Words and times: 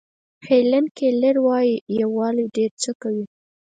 هیلن 0.47 0.85
کیلر 0.97 1.35
وایي 1.45 1.73
یووالی 1.99 2.45
ډېر 2.55 2.71
څه 2.83 2.91
کوي. 3.01 3.25